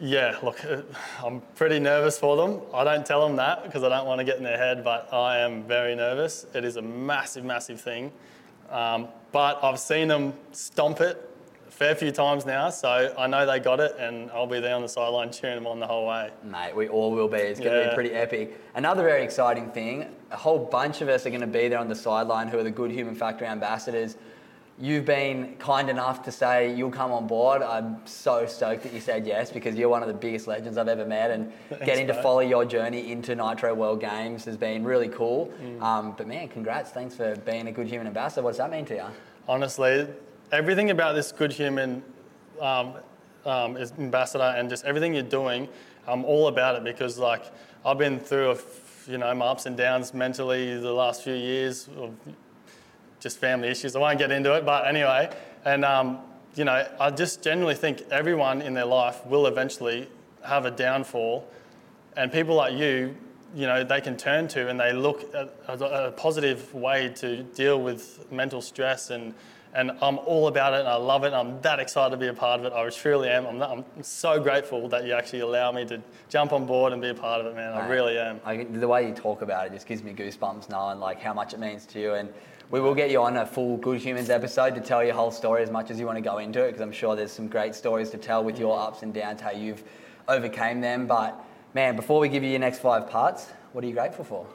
Yeah, 0.00 0.36
look, 0.42 0.64
uh, 0.64 0.82
I'm 1.24 1.40
pretty 1.56 1.80
nervous 1.80 2.18
for 2.18 2.36
them. 2.36 2.60
I 2.72 2.84
don't 2.84 3.04
tell 3.04 3.26
them 3.26 3.36
that 3.36 3.64
because 3.64 3.82
I 3.82 3.88
don't 3.88 4.06
want 4.06 4.20
to 4.20 4.24
get 4.24 4.36
in 4.36 4.44
their 4.44 4.56
head, 4.56 4.84
but 4.84 5.12
I 5.12 5.38
am 5.38 5.64
very 5.64 5.96
nervous. 5.96 6.46
It 6.54 6.64
is 6.64 6.76
a 6.76 6.82
massive, 6.82 7.44
massive 7.44 7.80
thing. 7.80 8.12
Um, 8.70 9.08
but 9.32 9.58
I've 9.62 9.80
seen 9.80 10.06
them 10.06 10.34
stomp 10.52 11.00
it 11.00 11.28
a 11.66 11.70
fair 11.70 11.96
few 11.96 12.12
times 12.12 12.46
now, 12.46 12.70
so 12.70 13.12
I 13.18 13.26
know 13.26 13.44
they 13.44 13.58
got 13.58 13.80
it, 13.80 13.96
and 13.98 14.30
I'll 14.30 14.46
be 14.46 14.60
there 14.60 14.76
on 14.76 14.82
the 14.82 14.88
sideline 14.88 15.32
cheering 15.32 15.56
them 15.56 15.66
on 15.66 15.80
the 15.80 15.86
whole 15.86 16.06
way. 16.06 16.30
Mate, 16.44 16.76
we 16.76 16.88
all 16.88 17.10
will 17.10 17.28
be. 17.28 17.38
It's 17.38 17.58
going 17.58 17.82
to 17.82 17.88
be 17.88 17.94
pretty 17.94 18.12
epic. 18.12 18.56
Another 18.74 19.02
very 19.02 19.24
exciting 19.24 19.70
thing 19.70 20.14
a 20.30 20.36
whole 20.36 20.58
bunch 20.58 21.00
of 21.00 21.08
us 21.08 21.26
are 21.26 21.30
going 21.30 21.40
to 21.40 21.46
be 21.46 21.68
there 21.68 21.78
on 21.78 21.88
the 21.88 21.94
sideline 21.94 22.48
who 22.48 22.58
are 22.58 22.62
the 22.62 22.70
Good 22.70 22.90
Human 22.90 23.14
Factory 23.14 23.46
ambassadors. 23.46 24.16
You've 24.80 25.04
been 25.04 25.56
kind 25.58 25.90
enough 25.90 26.22
to 26.24 26.32
say 26.32 26.72
you'll 26.72 26.90
come 26.90 27.10
on 27.10 27.26
board. 27.26 27.62
I'm 27.62 27.96
so 28.06 28.46
stoked 28.46 28.84
that 28.84 28.92
you 28.92 29.00
said 29.00 29.26
yes 29.26 29.50
because 29.50 29.74
you're 29.74 29.88
one 29.88 30.02
of 30.02 30.08
the 30.08 30.14
biggest 30.14 30.46
legends 30.46 30.78
I've 30.78 30.88
ever 30.88 31.04
met, 31.04 31.32
and 31.32 31.52
getting 31.84 32.06
to 32.06 32.22
follow 32.22 32.40
your 32.40 32.64
journey 32.64 33.10
into 33.10 33.34
Nitro 33.34 33.74
World 33.74 34.00
Games 34.00 34.44
has 34.44 34.56
been 34.56 34.84
really 34.84 35.08
cool. 35.08 35.52
Mm. 35.60 35.82
Um, 35.82 36.14
but 36.16 36.28
man, 36.28 36.48
congrats! 36.48 36.90
Thanks 36.90 37.16
for 37.16 37.34
being 37.36 37.66
a 37.66 37.72
Good 37.72 37.88
Human 37.88 38.06
ambassador. 38.06 38.42
What 38.42 38.50
does 38.50 38.58
that 38.58 38.70
mean 38.70 38.84
to 38.86 38.94
you? 38.94 39.06
Honestly, 39.48 40.06
everything 40.52 40.90
about 40.90 41.14
this 41.14 41.32
good 41.32 41.52
human 41.52 42.02
um, 42.60 42.94
um, 43.44 43.76
is 43.76 43.92
ambassador 43.98 44.54
and 44.56 44.68
just 44.68 44.84
everything 44.84 45.14
you're 45.14 45.22
doing, 45.22 45.68
I'm 46.06 46.24
all 46.24 46.48
about 46.48 46.76
it 46.76 46.84
because 46.84 47.18
like 47.18 47.44
I've 47.84 47.98
been 47.98 48.18
through 48.18 48.50
a 48.50 48.54
f- 48.54 49.06
you 49.08 49.18
know 49.18 49.34
my 49.34 49.46
ups 49.46 49.66
and 49.66 49.76
downs 49.76 50.14
mentally 50.14 50.78
the 50.78 50.92
last 50.92 51.22
few 51.22 51.34
years 51.34 51.88
of 51.96 52.14
just 53.20 53.38
family 53.38 53.68
issues. 53.68 53.96
I 53.96 53.98
won't 53.98 54.18
get 54.18 54.30
into 54.30 54.54
it, 54.54 54.64
but 54.64 54.86
anyway, 54.86 55.30
and 55.64 55.84
um, 55.84 56.18
you 56.54 56.64
know 56.64 56.86
I 57.00 57.10
just 57.10 57.42
generally 57.42 57.74
think 57.74 58.02
everyone 58.10 58.62
in 58.62 58.74
their 58.74 58.84
life 58.84 59.24
will 59.26 59.46
eventually 59.46 60.08
have 60.44 60.64
a 60.64 60.70
downfall, 60.70 61.46
and 62.16 62.32
people 62.32 62.54
like 62.54 62.74
you. 62.74 63.16
You 63.56 63.66
know, 63.66 63.82
they 63.82 64.02
can 64.02 64.18
turn 64.18 64.46
to 64.48 64.68
and 64.68 64.78
they 64.78 64.92
look 64.92 65.34
at 65.34 65.48
a, 65.68 66.08
a 66.08 66.10
positive 66.10 66.74
way 66.74 67.08
to 67.16 67.42
deal 67.42 67.80
with 67.80 68.30
mental 68.30 68.60
stress 68.60 69.08
and 69.08 69.32
and 69.74 69.92
I'm 70.02 70.18
all 70.18 70.48
about 70.48 70.74
it 70.74 70.80
and 70.80 70.88
I 70.88 70.96
love 70.96 71.24
it. 71.24 71.32
I'm 71.32 71.60
that 71.62 71.78
excited 71.78 72.10
to 72.10 72.16
be 72.16 72.28
a 72.28 72.34
part 72.34 72.60
of 72.60 72.66
it. 72.66 72.72
I 72.72 72.88
truly 72.90 73.28
am. 73.28 73.46
I'm, 73.46 73.62
I'm 73.62 73.84
so 74.02 74.40
grateful 74.40 74.88
that 74.88 75.04
you 75.04 75.12
actually 75.12 75.40
allow 75.40 75.72
me 75.72 75.84
to 75.86 76.02
jump 76.28 76.52
on 76.52 76.66
board 76.66 76.92
and 76.92 77.02
be 77.02 77.08
a 77.08 77.14
part 77.14 77.40
of 77.40 77.46
it, 77.46 77.54
man. 77.54 77.72
I 77.72 77.88
really 77.88 78.18
am. 78.18 78.40
I, 78.44 78.64
the 78.64 78.88
way 78.88 79.06
you 79.06 79.14
talk 79.14 79.42
about 79.42 79.66
it 79.66 79.72
just 79.72 79.86
gives 79.86 80.02
me 80.02 80.12
goosebumps 80.12 80.68
knowing 80.68 80.98
like 80.98 81.20
how 81.20 81.34
much 81.34 81.52
it 81.52 81.60
means 81.60 81.84
to 81.86 82.00
you. 82.00 82.14
And 82.14 82.30
we 82.70 82.80
will 82.80 82.94
get 82.94 83.10
you 83.10 83.22
on 83.22 83.36
a 83.36 83.46
full 83.46 83.76
Good 83.76 84.00
Humans 84.00 84.30
episode 84.30 84.74
to 84.74 84.80
tell 84.80 85.02
your 85.04 85.14
whole 85.14 85.30
story 85.30 85.62
as 85.62 85.70
much 85.70 85.90
as 85.90 85.98
you 85.98 86.06
want 86.06 86.16
to 86.16 86.22
go 86.22 86.38
into 86.38 86.62
it 86.62 86.68
because 86.68 86.80
I'm 86.80 86.92
sure 86.92 87.16
there's 87.16 87.32
some 87.32 87.48
great 87.48 87.74
stories 87.74 88.10
to 88.10 88.18
tell 88.18 88.44
with 88.44 88.58
your 88.58 88.76
mm. 88.76 88.86
ups 88.86 89.02
and 89.02 89.12
downs, 89.14 89.40
how 89.40 89.50
you've 89.50 89.82
overcame 90.28 90.80
them. 90.80 91.06
But 91.06 91.42
man, 91.74 91.96
before 91.96 92.20
we 92.20 92.28
give 92.28 92.42
you 92.42 92.50
your 92.50 92.58
next 92.58 92.80
five 92.80 93.08
parts, 93.08 93.46
what 93.72 93.84
are 93.84 93.86
you 93.86 93.94
grateful 93.94 94.24
for? 94.24 94.46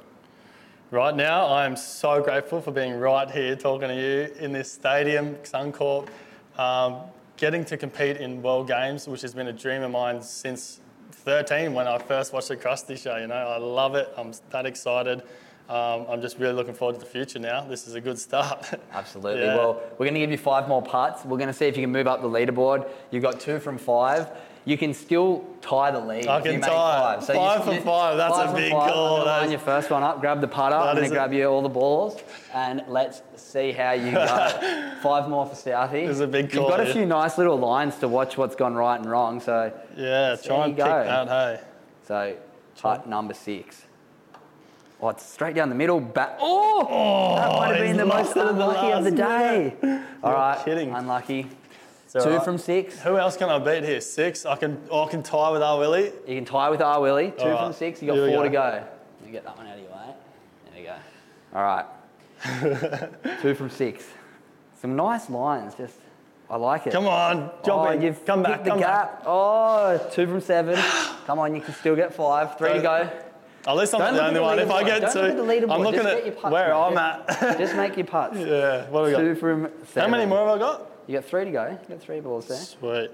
Right 0.94 1.16
now, 1.16 1.52
I'm 1.52 1.76
so 1.76 2.22
grateful 2.22 2.62
for 2.62 2.70
being 2.70 3.00
right 3.00 3.28
here 3.32 3.56
talking 3.56 3.88
to 3.88 3.96
you 3.96 4.32
in 4.38 4.52
this 4.52 4.72
stadium, 4.72 5.34
Suncorp. 5.38 6.08
Um, 6.56 6.98
getting 7.36 7.66
to 7.66 7.78
compete 7.78 8.18
in 8.18 8.44
World 8.44 8.68
Games, 8.68 9.08
which 9.08 9.24
has 9.24 9.34
been 9.34 9.48
a 9.48 9.54
dream 9.54 9.82
of 9.82 9.90
mine 9.90 10.22
since 10.22 10.82
13 11.10 11.74
when 11.74 11.88
I 11.88 11.98
first 11.98 12.32
watched 12.32 12.50
the 12.50 12.58
Crusty 12.58 12.96
Show. 12.96 13.18
You 13.18 13.26
know, 13.26 13.34
I 13.34 13.58
love 13.58 13.96
it. 13.96 14.14
I'm 14.16 14.34
that 14.52 14.68
excited. 14.68 15.24
Um, 15.68 16.06
I'm 16.08 16.22
just 16.22 16.38
really 16.38 16.54
looking 16.54 16.76
forward 16.76 16.94
to 16.94 17.00
the 17.00 17.08
future 17.08 17.40
now. 17.40 17.64
This 17.64 17.88
is 17.88 17.96
a 17.96 18.02
good 18.02 18.20
start. 18.20 18.64
Absolutely. 18.94 19.42
Yeah. 19.42 19.56
Well, 19.56 19.82
we're 19.94 20.06
going 20.06 20.14
to 20.14 20.20
give 20.20 20.30
you 20.30 20.38
five 20.38 20.68
more 20.68 20.84
putts. 20.84 21.26
We're 21.26 21.40
going 21.40 21.48
to 21.48 21.54
see 21.54 21.66
if 21.66 21.76
you 21.76 21.82
can 21.82 21.92
move 21.92 22.06
up 22.06 22.22
the 22.22 22.30
leaderboard. 22.30 22.88
You've 23.10 23.24
got 23.24 23.40
two 23.40 23.58
from 23.58 23.80
five. 23.80 24.30
You 24.66 24.78
can 24.78 24.94
still 24.94 25.44
tie 25.62 25.92
the 25.92 26.00
lead. 26.00 26.28
I 26.28 26.40
can 26.40 26.62
tie. 26.62 27.18
Five, 27.20 27.26
Five 27.26 27.68
you- 27.68 27.74
you- 27.74 27.82
five, 27.82 28.16
that's 28.18 28.38
a 28.38 28.44
from 28.46 28.56
big 28.56 28.72
five. 28.72 28.92
call, 28.94 29.06
I'm 29.06 29.20
gonna 29.20 29.26
that 29.26 29.42
line 29.42 29.52
your 29.52 29.60
first 29.60 29.90
one 29.90 30.04
up. 30.04 30.22
Grab 30.22 30.40
the 30.40 30.48
putter. 30.48 30.76
I'm 30.76 30.96
going 30.96 31.10
to 31.10 31.12
a- 31.12 31.14
grab 31.14 31.34
you 31.34 31.46
all 31.48 31.62
the 31.62 31.68
balls, 31.70 32.22
and 32.54 32.82
let's 32.88 33.22
see 33.36 33.74
how 33.74 33.92
you 33.92 34.12
go. 34.14 34.26
five 35.04 35.28
more 35.30 35.46
for 35.46 35.56
Southie. 35.56 36.08
It's 36.08 36.22
a 36.22 36.28
big 36.28 36.50
call. 36.50 36.62
You've 36.62 36.70
got 36.70 36.80
a 36.80 36.94
few 36.94 37.06
nice 37.06 37.38
little 37.38 37.58
lines 37.60 37.98
to 37.98 38.08
watch 38.08 38.38
what's 38.38 38.56
gone 38.56 38.74
right 38.74 38.98
and 39.00 39.10
wrong. 39.10 39.42
So, 39.42 39.74
yeah, 39.98 40.38
try 40.42 40.66
and 40.68 40.78
go. 40.78 40.86
that. 40.86 41.28
Hey. 41.28 41.60
so 42.08 42.36
putt 42.82 43.08
number 43.08 43.34
six. 43.34 43.84
Oh, 45.02 45.10
it's 45.10 45.26
straight 45.26 45.56
down 45.56 45.68
the 45.68 45.76
middle. 45.76 46.00
Back. 46.00 46.38
Oh! 46.40 46.88
oh, 46.90 47.36
that 47.36 47.52
might 47.60 47.76
have 47.76 47.86
been 47.86 47.98
the 47.98 48.06
most 48.06 48.38
it 48.38 48.40
in 48.40 48.46
the 48.46 48.52
unlucky 48.54 48.92
of 48.94 49.04
the 49.04 49.12
day. 49.12 49.74
All 50.24 50.32
right, 50.32 50.62
kidding. 50.64 50.92
unlucky. 50.96 51.48
Two 52.14 52.30
right. 52.30 52.44
from 52.44 52.60
six. 52.60 53.00
Who 53.02 53.18
else 53.18 53.38
can 53.38 53.50
I 53.50 53.58
beat 53.58 53.84
here? 53.84 54.00
Six. 54.00 54.46
I 54.46 54.56
can. 54.56 54.80
I 54.94 55.08
can 55.10 55.24
tie 55.24 55.50
with 55.50 55.64
R 55.64 55.80
Willie. 55.80 56.12
You 56.28 56.36
can 56.36 56.46
tie 56.46 56.70
with 56.70 56.80
R 56.80 57.02
Willie. 57.02 57.32
Two 57.32 57.46
All 57.46 57.66
from 57.66 57.74
six. 57.74 58.04
You 58.04 58.10
got 58.10 58.18
four 58.18 58.28
go. 58.28 58.44
to 58.44 58.50
go. 58.50 58.84
Let 59.20 59.26
me 59.26 59.32
get 59.32 59.44
that 59.46 59.58
one 59.58 59.66
out 59.66 59.76
of 59.76 59.82
your 59.82 59.90
way. 59.90 60.14
There 60.72 60.80
we 60.80 60.84
go. 60.84 60.96
All 61.56 61.64
right. 61.64 61.86
Two 63.42 63.56
from 63.56 63.70
six. 63.72 64.06
Some 64.80 64.96
nice 64.96 65.30
lines. 65.30 65.74
Just, 65.76 65.96
I 66.50 66.58
like 66.58 66.86
it. 66.86 66.94
Come 66.94 67.08
on, 67.08 67.50
jump 67.66 67.84
oh, 67.84 67.92
in. 67.92 68.02
You've 68.02 68.24
come 68.26 68.44
back. 68.44 68.64
the 68.64 68.72
come 68.72 68.80
gap. 68.80 69.20
back. 69.20 69.24
Oh, 69.26 70.10
two 70.12 70.28
from 70.28 70.42
seven. 70.42 70.76
Come 71.26 71.40
on, 71.40 71.56
you 71.56 71.62
can 71.62 71.74
still 71.74 71.96
get 71.96 72.14
five. 72.14 72.58
Three 72.58 72.74
to 72.74 72.82
go. 72.82 73.10
At 73.66 73.78
least 73.78 73.94
I'm 73.94 74.02
Don't 74.02 74.16
the 74.16 74.28
only 74.28 74.40
one. 74.42 74.60
If 74.60 74.70
I 74.70 74.84
get 74.84 75.14
Don't 75.14 75.14
two, 75.14 75.42
look 75.42 75.64
at 75.64 75.72
I'm 75.72 75.82
looking 75.82 76.02
Just 76.02 76.28
at 76.28 76.42
putts, 76.42 76.52
where 76.52 76.68
mate. 76.68 76.74
I'm 76.74 76.94
Just- 77.28 77.44
at. 77.44 77.58
Just 77.58 77.76
make 77.76 77.96
your 77.96 78.06
putts. 78.06 78.38
yeah. 78.38 78.90
What 78.90 79.10
have 79.10 79.18
we 79.18 79.24
Two 79.24 79.34
got? 79.34 79.40
from 79.40 79.72
seven. 79.88 80.02
How 80.02 80.18
many 80.18 80.30
more 80.30 80.46
have 80.46 80.58
I 80.58 80.60
got? 80.60 80.93
You 81.08 81.16
got 81.16 81.26
three 81.26 81.46
to 81.46 81.52
go. 81.52 81.68
You 81.70 81.78
got 81.96 82.02
three 82.02 82.20
balls 82.20 82.48
there. 82.48 82.58
Sweet. 82.58 83.12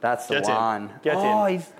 That's 0.00 0.26
the 0.26 0.34
Get 0.34 0.48
in. 0.48 0.54
one. 0.54 0.90
Get 1.02 1.16
oh, 1.16 1.44
in. 1.44 1.58
he's 1.58 1.72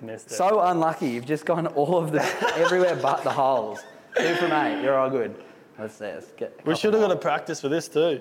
Missed 0.00 0.30
it. 0.30 0.34
so 0.34 0.60
unlucky. 0.60 1.08
You've 1.08 1.26
just 1.26 1.44
gone 1.46 1.66
all 1.68 1.96
of 1.96 2.12
the 2.12 2.22
everywhere 2.56 2.96
but 2.96 3.22
the 3.24 3.30
holes. 3.30 3.80
Two 4.16 4.34
from 4.36 4.52
eight. 4.52 4.82
You're 4.82 4.96
all 4.98 5.10
good. 5.10 5.34
Let's 5.78 5.94
see. 5.94 6.04
Let's 6.06 6.32
get. 6.32 6.64
we 6.66 6.74
should 6.76 6.94
have 6.94 7.02
got 7.02 7.10
a 7.12 7.16
practice 7.16 7.60
for 7.60 7.68
this 7.68 7.88
too. 7.88 8.20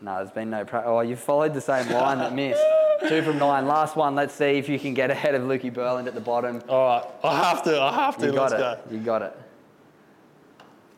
No, 0.00 0.16
there's 0.16 0.30
been 0.30 0.50
no. 0.50 0.64
Pra- 0.64 0.84
oh, 0.84 1.00
you 1.00 1.16
followed 1.16 1.54
the 1.54 1.60
same 1.60 1.90
line 1.90 2.18
that 2.18 2.34
missed. 2.34 2.62
Two 3.08 3.22
from 3.22 3.38
nine. 3.38 3.66
Last 3.66 3.96
one. 3.96 4.14
Let's 4.14 4.34
see 4.34 4.56
if 4.58 4.68
you 4.68 4.78
can 4.78 4.94
get 4.94 5.10
ahead 5.10 5.34
of 5.34 5.42
Lukey 5.42 5.72
Berland 5.72 6.06
at 6.06 6.14
the 6.14 6.20
bottom. 6.20 6.62
All 6.68 6.86
right. 6.86 7.04
I 7.24 7.36
have 7.48 7.62
to. 7.64 7.80
I 7.80 7.94
have 7.94 8.16
to. 8.18 8.26
You 8.26 8.32
got 8.32 8.50
Let's 8.52 8.54
it. 8.54 8.88
go. 8.90 8.94
You 8.94 9.00
got 9.02 9.22
it. 9.22 9.36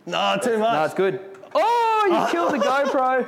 No, 0.06 0.38
too 0.42 0.58
much. 0.58 0.72
No, 0.72 0.84
it's 0.84 0.94
good. 0.94 1.20
Oh! 1.54 1.60
oh, 2.10 2.24
you 2.26 2.32
killed 2.32 2.52
the 2.54 2.58
GoPro, 2.66 3.26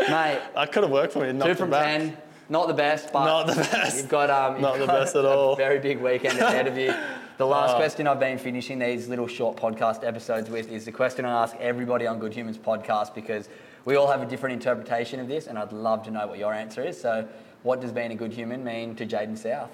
mate. 0.00 0.40
That 0.54 0.72
could 0.72 0.82
have 0.82 0.92
worked 0.92 1.12
for 1.12 1.20
me. 1.20 1.32
knocked 1.32 1.50
Two 1.52 1.54
from 1.56 1.70
back. 1.70 1.84
ten. 1.98 2.16
Not 2.48 2.68
the 2.68 2.74
best, 2.74 3.12
but 3.12 3.24
Not 3.24 3.46
the 3.48 3.54
best. 3.56 3.96
You've 3.96 4.08
got 4.08 4.30
um, 4.30 4.60
Not 4.60 4.72
you've 4.78 4.80
the 4.82 4.86
got 4.86 5.00
best 5.00 5.16
at 5.16 5.24
a 5.24 5.28
all. 5.28 5.56
Very 5.56 5.80
big 5.80 5.98
weekend 6.00 6.38
ahead 6.38 6.66
of 6.66 6.76
you. 6.78 6.94
The 7.38 7.44
last 7.46 7.74
Oh. 7.74 7.76
question 7.76 8.06
I've 8.06 8.18
been 8.18 8.38
finishing 8.38 8.78
these 8.78 9.08
little 9.08 9.26
short 9.26 9.58
podcast 9.58 10.02
episodes 10.02 10.48
with 10.48 10.72
is 10.72 10.86
the 10.86 10.90
question 10.92 11.26
I 11.26 11.42
ask 11.42 11.54
everybody 11.60 12.06
on 12.06 12.18
Good 12.18 12.32
Humans 12.32 12.56
podcast 12.56 13.14
because 13.14 13.50
we 13.84 13.94
all 13.96 14.06
have 14.10 14.22
a 14.22 14.24
different 14.26 14.54
interpretation 14.54 15.20
of 15.20 15.28
this, 15.28 15.46
and 15.46 15.58
I'd 15.58 15.70
love 15.70 16.02
to 16.04 16.10
know 16.10 16.26
what 16.26 16.38
your 16.38 16.54
answer 16.54 16.82
is. 16.82 16.98
So, 16.98 17.28
what 17.62 17.82
does 17.82 17.92
being 17.92 18.10
a 18.10 18.14
good 18.14 18.32
human 18.32 18.64
mean 18.64 18.94
to 18.96 19.04
Jaden 19.04 19.36
South? 19.36 19.68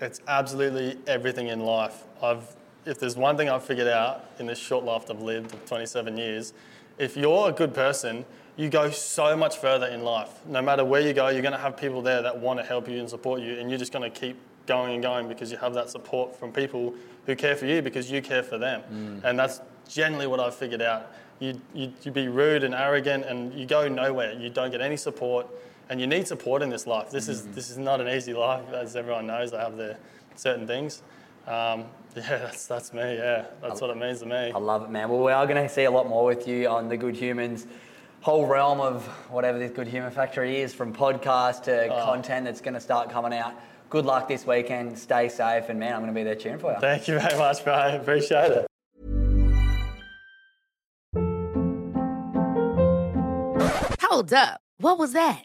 It's 0.00 0.22
absolutely 0.26 0.96
everything 1.06 1.48
in 1.48 1.60
life. 1.60 2.04
I've, 2.22 2.44
if 2.86 2.98
there's 2.98 3.16
one 3.16 3.36
thing 3.36 3.48
I've 3.48 3.64
figured 3.64 3.88
out 3.88 4.24
in 4.38 4.46
this 4.46 4.58
short 4.58 4.84
life 4.84 5.10
I've 5.10 5.20
lived 5.20 5.54
of 5.54 5.64
27 5.66 6.16
years, 6.16 6.52
if 6.98 7.16
you're 7.16 7.48
a 7.48 7.52
good 7.52 7.74
person, 7.74 8.24
you 8.56 8.68
go 8.68 8.90
so 8.90 9.36
much 9.36 9.56
further 9.56 9.86
in 9.86 10.04
life. 10.04 10.30
No 10.46 10.62
matter 10.62 10.84
where 10.84 11.00
you 11.00 11.12
go, 11.12 11.28
you're 11.28 11.42
going 11.42 11.52
to 11.52 11.58
have 11.58 11.76
people 11.76 12.02
there 12.02 12.22
that 12.22 12.38
want 12.38 12.60
to 12.60 12.64
help 12.64 12.88
you 12.88 13.00
and 13.00 13.08
support 13.08 13.40
you, 13.40 13.58
and 13.58 13.68
you're 13.68 13.78
just 13.78 13.92
going 13.92 14.10
to 14.10 14.20
keep 14.20 14.36
going 14.66 14.94
and 14.94 15.02
going 15.02 15.28
because 15.28 15.50
you 15.50 15.58
have 15.58 15.74
that 15.74 15.90
support 15.90 16.38
from 16.38 16.52
people 16.52 16.94
who 17.26 17.34
care 17.34 17.56
for 17.56 17.66
you 17.66 17.82
because 17.82 18.10
you 18.10 18.22
care 18.22 18.42
for 18.42 18.58
them. 18.58 18.82
Mm. 18.92 19.24
And 19.24 19.38
that's 19.38 19.60
generally 19.88 20.26
what 20.26 20.40
I've 20.40 20.54
figured 20.54 20.82
out. 20.82 21.12
You, 21.40 21.60
you, 21.74 21.92
you 22.02 22.10
be 22.12 22.28
rude 22.28 22.62
and 22.64 22.74
arrogant, 22.74 23.24
and 23.24 23.52
you 23.54 23.66
go 23.66 23.88
nowhere. 23.88 24.32
You 24.32 24.50
don't 24.50 24.70
get 24.70 24.80
any 24.80 24.96
support, 24.96 25.48
and 25.88 26.00
you 26.00 26.06
need 26.06 26.28
support 26.28 26.62
in 26.62 26.70
this 26.70 26.86
life. 26.86 27.10
This 27.10 27.28
is 27.28 27.42
mm-hmm. 27.42 27.54
this 27.54 27.70
is 27.70 27.78
not 27.78 28.00
an 28.00 28.08
easy 28.08 28.32
life, 28.32 28.72
as 28.72 28.94
everyone 28.94 29.26
knows. 29.26 29.50
They 29.50 29.58
have 29.58 29.76
their 29.76 29.98
certain 30.36 30.66
things. 30.66 31.02
Um, 31.46 31.84
yeah, 32.16 32.38
that's 32.38 32.66
that's 32.66 32.92
me. 32.92 33.16
Yeah, 33.16 33.46
that's 33.60 33.80
what 33.80 33.90
it 33.90 33.96
means 33.96 34.20
to 34.20 34.26
me. 34.26 34.52
I 34.54 34.58
love 34.58 34.82
it, 34.84 34.90
man. 34.90 35.08
Well, 35.08 35.22
we 35.22 35.32
are 35.32 35.46
going 35.46 35.62
to 35.62 35.68
see 35.72 35.84
a 35.84 35.90
lot 35.90 36.08
more 36.08 36.24
with 36.24 36.46
you 36.48 36.68
on 36.68 36.88
the 36.88 36.96
Good 36.96 37.16
Humans 37.16 37.66
whole 38.20 38.46
realm 38.46 38.80
of 38.80 39.04
whatever 39.28 39.58
this 39.58 39.70
Good 39.70 39.86
Human 39.86 40.10
Factory 40.10 40.62
is, 40.62 40.72
from 40.72 40.94
podcast 40.94 41.64
to 41.64 41.88
Oh. 41.88 42.04
content 42.06 42.46
that's 42.46 42.62
going 42.62 42.72
to 42.72 42.80
start 42.80 43.10
coming 43.10 43.34
out. 43.34 43.52
Good 43.90 44.06
luck 44.06 44.28
this 44.28 44.46
weekend. 44.46 44.98
Stay 44.98 45.28
safe, 45.28 45.68
and 45.68 45.78
man, 45.78 45.92
I'm 45.92 46.00
going 46.00 46.12
to 46.14 46.18
be 46.18 46.24
there 46.24 46.34
cheering 46.34 46.58
for 46.58 46.72
you. 46.72 46.78
Thank 46.80 47.06
you 47.06 47.18
very 47.20 47.36
much, 47.38 47.62
bro. 47.64 47.96
Appreciate 48.00 48.50
it. 48.50 48.66
Hold 54.02 54.32
up. 54.32 54.60
What 54.78 54.98
was 54.98 55.12
that? 55.12 55.44